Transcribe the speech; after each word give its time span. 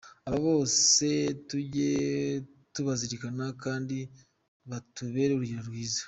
Abo 0.27 0.37
bose 0.47 1.05
tujye 1.49 1.91
tubazirikana 2.73 3.45
kandi 3.63 3.97
batubere 4.69 5.31
urugero 5.33 5.61
rwiza. 5.69 5.99